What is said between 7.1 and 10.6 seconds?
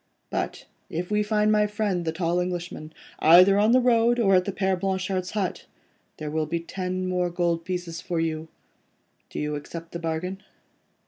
gold pieces for you. Do you accept the bargain?"